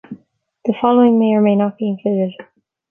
[0.65, 2.33] The following may or may not be included.